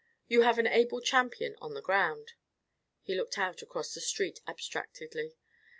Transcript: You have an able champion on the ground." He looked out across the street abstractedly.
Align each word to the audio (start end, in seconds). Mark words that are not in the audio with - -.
You 0.27 0.41
have 0.41 0.57
an 0.57 0.65
able 0.65 0.99
champion 0.99 1.55
on 1.61 1.75
the 1.75 1.79
ground." 1.83 2.33
He 3.03 3.13
looked 3.13 3.37
out 3.37 3.61
across 3.61 3.93
the 3.93 4.01
street 4.01 4.39
abstractedly. 4.47 5.35